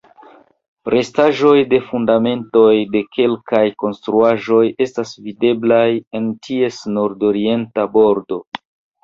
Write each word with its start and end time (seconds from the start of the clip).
Restaĵoj 0.91 1.57
de 1.73 1.79
fundamentoj 1.89 2.71
de 2.95 3.01
kelkaj 3.17 3.61
konstruaĵoj 3.83 4.63
estas 4.87 5.13
videblaj 5.29 5.85
en 6.21 6.33
ties 6.49 6.81
nordorienta 6.99 7.87
bordo. 7.95 8.43